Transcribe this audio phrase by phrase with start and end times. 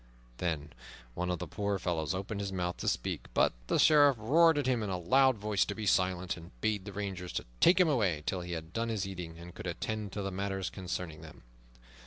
[0.39, 0.73] Then
[1.13, 4.65] one of the poor fellows opened his mouth to speak, but the Sheriff roared at
[4.65, 7.87] him in a loud voice to be silent, and bade the rangers to take them
[7.87, 11.43] away till he had done his eating and could attend to the matters concerning them.